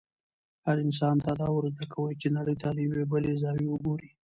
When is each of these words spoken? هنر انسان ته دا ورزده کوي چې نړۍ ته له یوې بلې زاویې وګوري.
هنر 0.65 0.77
انسان 0.87 1.15
ته 1.25 1.31
دا 1.41 1.47
ورزده 1.55 1.85
کوي 1.93 2.13
چې 2.21 2.27
نړۍ 2.37 2.55
ته 2.61 2.67
له 2.75 2.81
یوې 2.85 3.03
بلې 3.11 3.39
زاویې 3.41 3.69
وګوري. 3.71 4.09